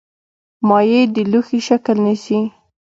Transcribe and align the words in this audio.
مایع 0.67 1.01
د 1.15 1.17
لوښي 1.31 1.59
شکل 1.67 1.97
نیسي. 2.05 2.39